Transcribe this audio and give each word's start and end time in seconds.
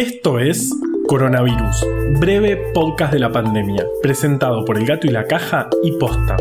Esto 0.00 0.38
es 0.38 0.74
Coronavirus, 1.08 1.86
breve 2.18 2.56
podcast 2.72 3.12
de 3.12 3.18
la 3.18 3.30
pandemia, 3.30 3.86
presentado 4.00 4.64
por 4.64 4.78
El 4.78 4.86
Gato 4.86 5.06
y 5.06 5.10
la 5.10 5.26
Caja 5.26 5.68
y 5.82 5.92
Posta. 5.92 6.38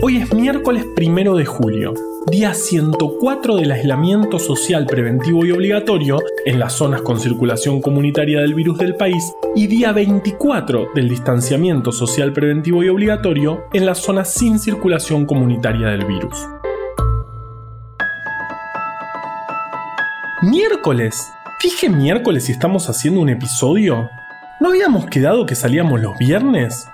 Hoy 0.00 0.18
es 0.18 0.32
miércoles 0.32 0.86
primero 0.94 1.34
de 1.34 1.44
julio, 1.44 1.92
día 2.30 2.54
104 2.54 3.56
del 3.56 3.72
aislamiento 3.72 4.38
social 4.38 4.86
preventivo 4.86 5.44
y 5.44 5.50
obligatorio 5.50 6.20
en 6.46 6.60
las 6.60 6.74
zonas 6.74 7.02
con 7.02 7.18
circulación 7.18 7.82
comunitaria 7.82 8.38
del 8.38 8.54
virus 8.54 8.78
del 8.78 8.94
país 8.94 9.32
y 9.56 9.66
día 9.66 9.90
24 9.90 10.90
del 10.94 11.08
distanciamiento 11.08 11.90
social 11.90 12.32
preventivo 12.32 12.84
y 12.84 12.88
obligatorio 12.90 13.64
en 13.72 13.86
las 13.86 13.98
zonas 13.98 14.32
sin 14.32 14.60
circulación 14.60 15.26
comunitaria 15.26 15.88
del 15.88 16.04
virus. 16.04 16.38
Miércoles. 20.42 21.32
Dije 21.62 21.88
miércoles 21.88 22.48
y 22.48 22.52
estamos 22.52 22.88
haciendo 22.88 23.20
un 23.20 23.28
episodio. 23.28 24.10
¿No 24.58 24.70
habíamos 24.70 25.06
quedado 25.06 25.46
que 25.46 25.54
salíamos 25.54 26.00
los 26.00 26.18
viernes? 26.18 26.88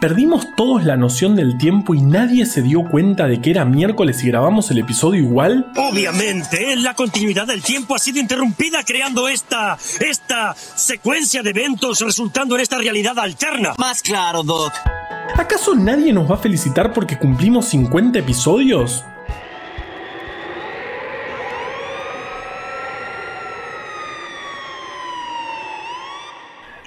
¿Perdimos 0.00 0.46
todos 0.56 0.82
la 0.84 0.96
noción 0.96 1.36
del 1.36 1.58
tiempo 1.58 1.94
y 1.94 2.00
nadie 2.00 2.46
se 2.46 2.62
dio 2.62 2.84
cuenta 2.84 3.26
de 3.26 3.42
que 3.42 3.50
era 3.50 3.66
miércoles 3.66 4.24
y 4.24 4.28
grabamos 4.28 4.70
el 4.70 4.78
episodio 4.78 5.22
igual? 5.22 5.70
Obviamente, 5.76 6.74
la 6.76 6.94
continuidad 6.94 7.46
del 7.46 7.62
tiempo 7.62 7.94
ha 7.94 7.98
sido 7.98 8.18
interrumpida 8.18 8.82
creando 8.82 9.28
esta. 9.28 9.76
esta 10.00 10.54
secuencia 10.56 11.42
de 11.42 11.50
eventos 11.50 12.00
resultando 12.00 12.54
en 12.54 12.62
esta 12.62 12.78
realidad 12.78 13.18
alterna. 13.18 13.74
Más 13.76 14.00
claro, 14.00 14.42
Doc. 14.42 14.72
¿Acaso 15.36 15.74
nadie 15.74 16.14
nos 16.14 16.30
va 16.30 16.36
a 16.36 16.38
felicitar 16.38 16.94
porque 16.94 17.18
cumplimos 17.18 17.66
50 17.66 18.18
episodios? 18.18 19.04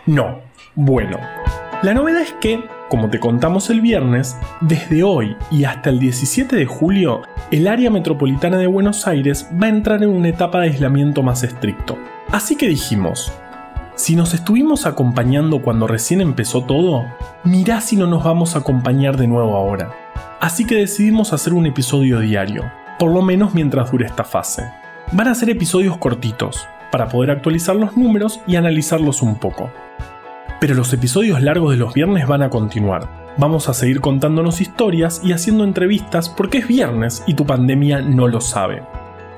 No. 0.05 0.39
Bueno, 0.75 1.17
la 1.81 1.93
novedad 1.93 2.21
es 2.21 2.33
que, 2.33 2.63
como 2.89 3.09
te 3.09 3.19
contamos 3.19 3.69
el 3.69 3.81
viernes, 3.81 4.37
desde 4.61 5.01
hoy 5.01 5.35
y 5.49 5.63
hasta 5.63 5.89
el 5.89 5.99
17 5.99 6.55
de 6.55 6.65
julio, 6.65 7.23
el 7.49 7.67
área 7.67 7.89
metropolitana 7.89 8.57
de 8.57 8.67
Buenos 8.67 9.07
Aires 9.07 9.49
va 9.61 9.65
a 9.65 9.69
entrar 9.69 10.03
en 10.03 10.09
una 10.09 10.29
etapa 10.29 10.59
de 10.59 10.67
aislamiento 10.67 11.23
más 11.23 11.43
estricto. 11.43 11.97
Así 12.31 12.55
que 12.55 12.67
dijimos, 12.67 13.31
si 13.95 14.15
nos 14.15 14.33
estuvimos 14.33 14.85
acompañando 14.85 15.61
cuando 15.61 15.87
recién 15.87 16.21
empezó 16.21 16.63
todo, 16.65 17.05
mirá 17.43 17.81
si 17.81 17.95
no 17.95 18.05
nos 18.05 18.23
vamos 18.23 18.55
a 18.55 18.59
acompañar 18.59 19.17
de 19.17 19.27
nuevo 19.27 19.55
ahora. 19.55 19.91
Así 20.39 20.65
que 20.65 20.75
decidimos 20.75 21.33
hacer 21.33 21.53
un 21.53 21.65
episodio 21.65 22.19
diario, 22.19 22.63
por 22.99 23.11
lo 23.11 23.23
menos 23.23 23.55
mientras 23.55 23.91
dure 23.91 24.05
esta 24.05 24.23
fase. 24.23 24.69
Van 25.13 25.27
a 25.29 25.35
ser 25.35 25.49
episodios 25.49 25.97
cortitos, 25.97 26.67
para 26.95 27.09
poder 27.09 27.29
actualizar 27.29 27.75
los 27.75 27.97
números 27.97 28.39
y 28.47 28.55
analizarlos 28.55 29.21
un 29.21 29.35
poco. 29.35 29.69
Pero 30.61 30.75
los 30.75 30.93
episodios 30.93 31.41
largos 31.41 31.71
de 31.71 31.77
los 31.77 31.93
viernes 31.93 32.25
van 32.25 32.41
a 32.41 32.49
continuar. 32.49 33.33
Vamos 33.35 33.67
a 33.67 33.73
seguir 33.73 33.99
contándonos 33.99 34.61
historias 34.61 35.19
y 35.21 35.33
haciendo 35.33 35.65
entrevistas 35.65 36.29
porque 36.29 36.59
es 36.59 36.67
viernes 36.69 37.21
y 37.27 37.33
tu 37.33 37.45
pandemia 37.45 37.99
no 37.99 38.29
lo 38.29 38.39
sabe. 38.39 38.81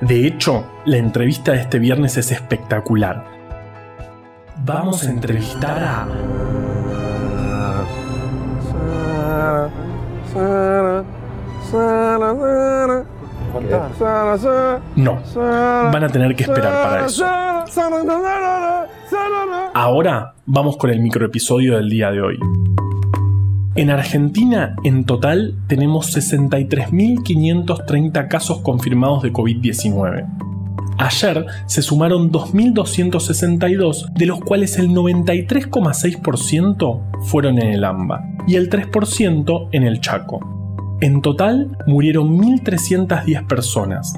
De 0.00 0.24
hecho, 0.24 0.70
la 0.84 0.98
entrevista 0.98 1.50
de 1.50 1.62
este 1.62 1.80
viernes 1.80 2.16
es 2.16 2.30
espectacular. 2.30 3.24
Vamos 4.64 5.04
a 5.04 5.10
entrevistar 5.10 5.82
a... 5.82 6.06
No, 14.96 15.22
van 15.36 16.04
a 16.04 16.08
tener 16.08 16.34
que 16.36 16.44
esperar 16.44 16.72
para 16.72 17.06
eso. 17.06 17.26
Ahora 19.74 20.34
vamos 20.46 20.76
con 20.76 20.90
el 20.90 21.00
microepisodio 21.00 21.76
del 21.76 21.88
día 21.88 22.10
de 22.10 22.20
hoy. 22.20 22.38
En 23.74 23.90
Argentina, 23.90 24.76
en 24.82 25.04
total, 25.04 25.56
tenemos 25.68 26.16
63.530 26.16 28.28
casos 28.28 28.62
confirmados 28.62 29.22
de 29.22 29.32
COVID-19. 29.32 30.26
Ayer 30.98 31.46
se 31.66 31.82
sumaron 31.82 32.32
2.262, 32.32 34.12
de 34.14 34.26
los 34.26 34.40
cuales 34.40 34.76
el 34.78 34.88
93,6% 34.88 37.00
fueron 37.22 37.60
en 37.60 37.68
el 37.68 37.84
AMBA 37.84 38.24
y 38.48 38.56
el 38.56 38.68
3% 38.68 39.68
en 39.70 39.84
el 39.84 40.00
Chaco. 40.00 40.57
En 41.00 41.22
total 41.22 41.76
murieron 41.86 42.36
1.310 42.38 43.46
personas. 43.46 44.14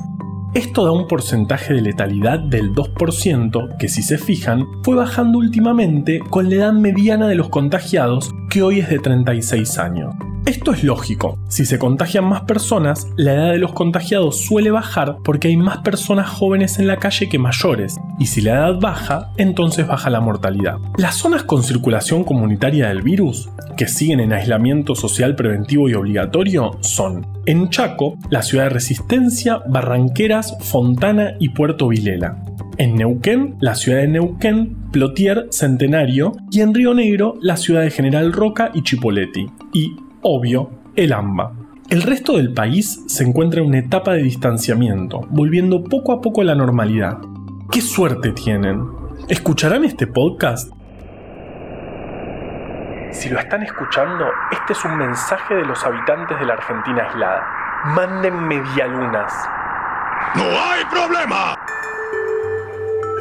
Esto 0.54 0.86
da 0.86 0.92
un 0.92 1.06
porcentaje 1.06 1.74
de 1.74 1.82
letalidad 1.82 2.38
del 2.38 2.74
2%, 2.74 3.76
que 3.76 3.88
si 3.88 4.02
se 4.02 4.16
fijan, 4.16 4.64
fue 4.82 4.96
bajando 4.96 5.38
últimamente 5.38 6.20
con 6.30 6.48
la 6.48 6.54
edad 6.56 6.72
mediana 6.72 7.28
de 7.28 7.34
los 7.34 7.50
contagiados, 7.50 8.32
que 8.48 8.62
hoy 8.62 8.80
es 8.80 8.88
de 8.88 8.98
36 8.98 9.78
años. 9.78 10.14
Esto 10.50 10.72
es 10.72 10.82
lógico, 10.82 11.38
si 11.48 11.64
se 11.64 11.78
contagian 11.78 12.24
más 12.24 12.40
personas, 12.40 13.06
la 13.16 13.34
edad 13.34 13.52
de 13.52 13.58
los 13.58 13.72
contagiados 13.72 14.40
suele 14.40 14.72
bajar 14.72 15.18
porque 15.22 15.46
hay 15.46 15.56
más 15.56 15.78
personas 15.78 16.28
jóvenes 16.28 16.80
en 16.80 16.88
la 16.88 16.96
calle 16.96 17.28
que 17.28 17.38
mayores, 17.38 18.00
y 18.18 18.26
si 18.26 18.40
la 18.40 18.54
edad 18.54 18.80
baja, 18.80 19.30
entonces 19.36 19.86
baja 19.86 20.10
la 20.10 20.20
mortalidad. 20.20 20.78
Las 20.98 21.14
zonas 21.14 21.44
con 21.44 21.62
circulación 21.62 22.24
comunitaria 22.24 22.88
del 22.88 23.02
virus, 23.02 23.48
que 23.76 23.86
siguen 23.86 24.18
en 24.18 24.32
aislamiento 24.32 24.96
social 24.96 25.36
preventivo 25.36 25.88
y 25.88 25.94
obligatorio, 25.94 26.72
son 26.80 27.24
en 27.46 27.68
Chaco, 27.68 28.18
la 28.28 28.42
ciudad 28.42 28.64
de 28.64 28.70
Resistencia, 28.70 29.60
Barranqueras, 29.68 30.56
Fontana 30.62 31.34
y 31.38 31.50
Puerto 31.50 31.86
Vilela. 31.86 32.42
En 32.76 32.96
Neuquén, 32.96 33.54
la 33.60 33.76
ciudad 33.76 33.98
de 33.98 34.08
Neuquén, 34.08 34.74
Plotier, 34.90 35.46
Centenario 35.52 36.32
y 36.50 36.62
en 36.62 36.74
Río 36.74 36.92
Negro, 36.92 37.36
la 37.40 37.56
ciudad 37.56 37.82
de 37.82 37.92
General 37.92 38.32
Roca 38.32 38.72
y 38.74 38.82
Chipoleti. 38.82 39.46
Y 39.72 39.94
obvio, 40.22 40.70
el 40.96 41.12
AMBA. 41.12 41.52
El 41.88 42.02
resto 42.02 42.36
del 42.36 42.54
país 42.54 43.04
se 43.08 43.24
encuentra 43.24 43.60
en 43.60 43.66
una 43.66 43.78
etapa 43.78 44.12
de 44.12 44.22
distanciamiento, 44.22 45.26
volviendo 45.30 45.82
poco 45.82 46.12
a 46.12 46.20
poco 46.20 46.40
a 46.42 46.44
la 46.44 46.54
normalidad. 46.54 47.18
¡Qué 47.70 47.80
suerte 47.80 48.32
tienen! 48.32 48.84
¿Escucharán 49.28 49.84
este 49.84 50.06
podcast? 50.06 50.72
Si 53.12 53.28
lo 53.28 53.40
están 53.40 53.62
escuchando, 53.62 54.26
este 54.52 54.72
es 54.72 54.84
un 54.84 54.96
mensaje 54.96 55.54
de 55.54 55.64
los 55.64 55.84
habitantes 55.84 56.38
de 56.38 56.46
la 56.46 56.54
Argentina 56.54 57.02
aislada. 57.02 57.46
Manden 57.96 58.46
medialunas. 58.46 59.32
¡No 60.36 60.44
hay 60.44 60.84
problema! 60.90 61.59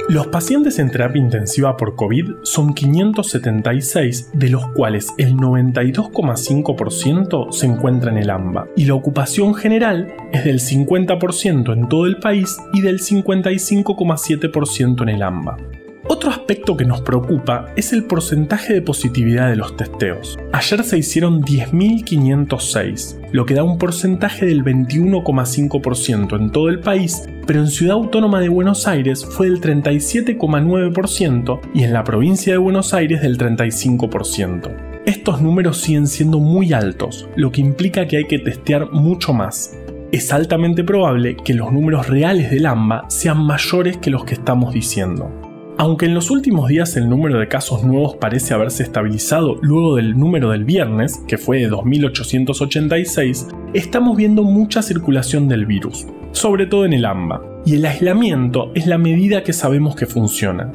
Los 0.10 0.26
pacientes 0.26 0.80
en 0.80 0.90
terapia 0.90 1.22
intensiva 1.22 1.78
por 1.78 1.96
COVID 1.96 2.38
son 2.42 2.74
576, 2.74 4.32
de 4.34 4.50
los 4.50 4.68
cuales 4.70 5.14
el 5.20 5.36
92,5% 5.36 7.52
se 7.52 7.68
encuentra 7.68 8.10
en 8.10 8.18
el 8.18 8.32
AMBA, 8.32 8.70
y 8.76 8.86
la 8.86 8.96
ocupación 8.96 9.54
general 9.54 10.12
es 10.32 10.46
del 10.46 10.62
50% 10.62 11.74
en 11.74 11.88
todo 11.88 12.08
el 12.08 12.18
país 12.18 12.58
y 12.74 12.82
del 12.82 13.00
55,7% 13.00 15.04
en 15.04 15.10
el 15.10 15.22
AMBA. 15.22 15.79
Otro 16.12 16.32
aspecto 16.32 16.76
que 16.76 16.86
nos 16.86 17.02
preocupa 17.02 17.68
es 17.76 17.94
el 17.94 18.04
porcentaje 18.04 18.74
de 18.74 18.82
positividad 18.82 19.48
de 19.48 19.56
los 19.56 19.78
testeos. 19.78 20.40
Ayer 20.52 20.84
se 20.84 20.98
hicieron 20.98 21.44
10.506, 21.44 23.30
lo 23.32 23.46
que 23.46 23.54
da 23.54 23.64
un 23.64 23.78
porcentaje 23.78 24.48
del 24.48 24.64
21,5% 24.64 26.36
en 26.36 26.52
todo 26.52 26.70
el 26.70 26.80
país, 26.80 27.30
pero 27.46 27.60
en 27.60 27.68
Ciudad 27.68 27.94
Autónoma 27.94 28.42
de 28.42 28.50
Buenos 28.50 28.88
Aires 28.88 29.24
fue 29.24 29.52
del 29.52 29.62
37,9% 29.62 31.60
y 31.76 31.84
en 31.84 31.94
la 31.94 32.04
provincia 32.04 32.54
de 32.54 32.58
Buenos 32.58 32.96
Aires 32.96 33.22
del 33.22 33.38
35%. 33.38 35.04
Estos 35.06 35.44
números 35.44 35.78
siguen 35.78 36.08
siendo 36.08 36.40
muy 36.40 36.74
altos, 36.74 37.30
lo 37.36 37.52
que 37.52 37.62
implica 37.62 38.08
que 38.08 38.18
hay 38.18 38.26
que 38.26 38.40
testear 38.40 38.92
mucho 38.92 39.32
más. 39.32 39.78
Es 40.12 40.34
altamente 40.34 40.84
probable 40.84 41.38
que 41.38 41.54
los 41.54 41.72
números 41.72 42.08
reales 42.08 42.50
del 42.50 42.66
AMBA 42.66 43.06
sean 43.12 43.46
mayores 43.46 43.98
que 43.98 44.10
los 44.10 44.26
que 44.26 44.34
estamos 44.34 44.74
diciendo. 44.74 45.49
Aunque 45.82 46.08
en 46.08 46.14
los 46.14 46.30
últimos 46.30 46.68
días 46.68 46.98
el 46.98 47.08
número 47.08 47.40
de 47.40 47.48
casos 47.48 47.86
nuevos 47.86 48.18
parece 48.18 48.54
haberse 48.54 48.84
estabilizado 48.84 49.56
luego 49.62 49.96
del 49.96 50.20
número 50.20 50.50
del 50.50 50.66
viernes, 50.66 51.24
que 51.26 51.38
fue 51.38 51.60
de 51.60 51.72
2.886, 51.72 53.48
estamos 53.74 54.18
viendo 54.18 54.44
mucha 54.44 54.82
circulación 54.82 55.48
del 55.48 55.66
virus, 55.66 56.06
sobre 56.34 56.66
todo 56.66 56.84
en 56.84 56.92
el 56.92 57.06
AMBA, 57.06 57.42
y 57.66 57.76
el 57.76 57.86
aislamiento 57.86 58.74
es 58.76 58.88
la 58.88 58.98
medida 58.98 59.42
que 59.42 59.54
sabemos 59.54 59.96
que 59.96 60.06
funciona. 60.06 60.70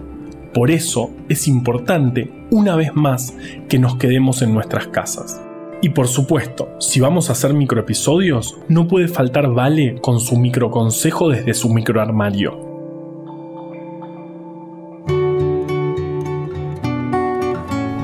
Por 0.55 0.71
eso 0.71 1.11
es 1.29 1.49
importante, 1.49 2.33
una 2.51 2.75
vez 2.75 2.95
más, 2.95 3.37
que 3.69 3.79
nos 3.79 3.97
quedemos 3.97 4.41
en 4.41 4.55
nuestras 4.55 4.87
casas. 4.87 5.39
Y 5.83 5.91
por 5.91 6.09
supuesto, 6.09 6.71
si 6.81 7.01
vamos 7.01 7.29
a 7.29 7.33
hacer 7.33 7.53
microepisodios, 7.53 8.57
no 8.69 8.89
puede 8.89 9.09
faltar 9.09 9.53
Vale 9.53 9.97
con 10.01 10.19
su 10.19 10.39
microconsejo 10.39 11.29
desde 11.29 11.53
su 11.53 11.69
microarmario. 11.69 12.74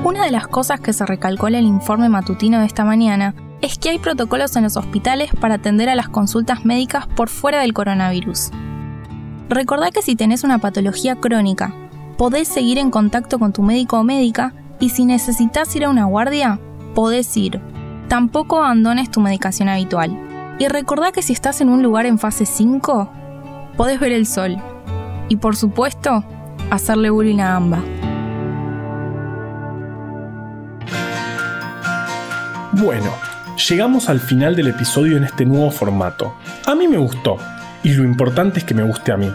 Una 0.03 0.25
de 0.25 0.31
las 0.31 0.47
cosas 0.47 0.79
que 0.79 0.93
se 0.93 1.05
recalcó 1.05 1.47
en 1.47 1.53
el 1.53 1.65
informe 1.65 2.09
matutino 2.09 2.59
de 2.59 2.65
esta 2.65 2.83
mañana 2.83 3.35
es 3.61 3.77
que 3.77 3.91
hay 3.91 3.99
protocolos 3.99 4.55
en 4.55 4.63
los 4.63 4.75
hospitales 4.75 5.29
para 5.39 5.55
atender 5.55 5.89
a 5.89 5.95
las 5.95 6.09
consultas 6.09 6.65
médicas 6.65 7.05
por 7.05 7.29
fuera 7.29 7.61
del 7.61 7.73
coronavirus. 7.73 8.49
Recordá 9.47 9.91
que 9.91 10.01
si 10.01 10.15
tenés 10.15 10.43
una 10.43 10.57
patología 10.57 11.17
crónica, 11.17 11.75
podés 12.17 12.47
seguir 12.47 12.79
en 12.79 12.89
contacto 12.89 13.37
con 13.37 13.53
tu 13.53 13.61
médico 13.61 13.99
o 13.99 14.03
médica 14.03 14.55
y 14.79 14.89
si 14.89 15.05
necesitas 15.05 15.75
ir 15.75 15.85
a 15.85 15.89
una 15.91 16.05
guardia, 16.05 16.59
podés 16.95 17.37
ir. 17.37 17.61
Tampoco 18.07 18.57
abandones 18.57 19.11
tu 19.11 19.21
medicación 19.21 19.69
habitual. 19.69 20.17
Y 20.57 20.67
recordá 20.67 21.11
que 21.11 21.21
si 21.21 21.31
estás 21.31 21.61
en 21.61 21.69
un 21.69 21.83
lugar 21.83 22.07
en 22.07 22.17
fase 22.17 22.47
5, 22.47 23.11
podés 23.77 23.99
ver 23.99 24.13
el 24.13 24.25
sol. 24.25 24.57
Y 25.29 25.35
por 25.35 25.55
supuesto, 25.55 26.23
hacerle 26.71 27.11
bullying 27.11 27.39
a 27.39 27.55
Amba. 27.55 27.83
Bueno, 32.73 33.11
llegamos 33.69 34.07
al 34.07 34.21
final 34.21 34.55
del 34.55 34.69
episodio 34.69 35.17
en 35.17 35.25
este 35.25 35.45
nuevo 35.45 35.71
formato. 35.71 36.35
A 36.65 36.73
mí 36.73 36.87
me 36.87 36.97
gustó, 36.97 37.35
y 37.83 37.91
lo 37.93 38.05
importante 38.05 38.59
es 38.59 38.65
que 38.65 38.73
me 38.73 38.83
guste 38.83 39.11
a 39.11 39.17
mí. 39.17 39.29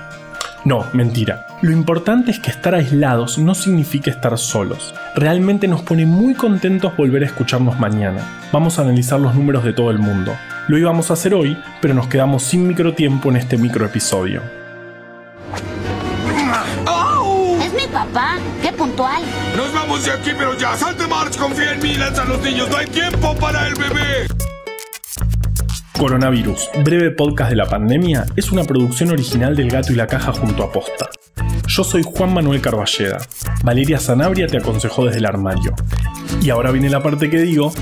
No, 0.64 0.86
mentira. 0.94 1.46
Lo 1.60 1.70
importante 1.70 2.30
es 2.30 2.40
que 2.40 2.50
estar 2.50 2.74
aislados 2.74 3.36
no 3.38 3.54
significa 3.54 4.10
estar 4.10 4.36
solos. 4.38 4.94
Realmente 5.14 5.68
nos 5.68 5.82
pone 5.82 6.06
muy 6.06 6.34
contentos 6.34 6.96
volver 6.96 7.22
a 7.22 7.26
escucharnos 7.26 7.78
mañana. 7.78 8.22
Vamos 8.52 8.78
a 8.78 8.82
analizar 8.82 9.20
los 9.20 9.34
números 9.34 9.64
de 9.64 9.74
todo 9.74 9.90
el 9.90 9.98
mundo. 9.98 10.32
Lo 10.68 10.78
íbamos 10.78 11.10
a 11.10 11.14
hacer 11.14 11.34
hoy, 11.34 11.58
pero 11.82 11.92
nos 11.92 12.08
quedamos 12.08 12.42
sin 12.42 12.66
microtiempo 12.66 13.28
en 13.28 13.36
este 13.36 13.58
microepisodio. 13.58 14.40
Papá. 17.96 18.36
Qué 18.60 18.70
puntual. 18.74 19.22
Nos 19.56 19.72
vamos 19.72 20.04
de 20.04 20.10
aquí, 20.10 20.30
pero 20.36 20.52
ya. 20.58 20.76
Salte, 20.76 21.06
March. 21.06 21.38
Confía 21.38 21.72
en 21.72 21.82
mí. 21.82 21.94
Lanza 21.94 22.22
a 22.22 22.24
los 22.26 22.42
niños. 22.42 22.68
No 22.68 22.76
hay 22.76 22.86
tiempo 22.88 23.34
para 23.36 23.66
el 23.68 23.74
bebé. 23.74 24.26
Coronavirus, 25.98 26.68
breve 26.84 27.10
podcast 27.12 27.48
de 27.48 27.56
la 27.56 27.64
pandemia, 27.64 28.26
es 28.36 28.52
una 28.52 28.64
producción 28.64 29.12
original 29.12 29.56
del 29.56 29.70
Gato 29.70 29.94
y 29.94 29.96
la 29.96 30.06
Caja 30.06 30.30
junto 30.34 30.62
a 30.62 30.70
Posta. 30.70 31.08
Yo 31.66 31.84
soy 31.84 32.02
Juan 32.02 32.34
Manuel 32.34 32.60
Carballeda. 32.60 33.16
Valeria 33.64 33.98
Sanabria 33.98 34.46
te 34.46 34.58
aconsejó 34.58 35.06
desde 35.06 35.20
el 35.20 35.24
armario. 35.24 35.74
Y 36.42 36.50
ahora 36.50 36.72
viene 36.72 36.90
la 36.90 37.02
parte 37.02 37.30
que 37.30 37.38
digo, 37.38 37.72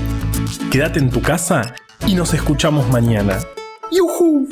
quédate 0.71 0.99
en 0.99 1.09
tu 1.09 1.21
casa 1.21 1.75
y 2.07 2.15
nos 2.15 2.33
escuchamos 2.33 2.87
mañana. 2.87 3.37
¡Yuhu! 3.91 4.47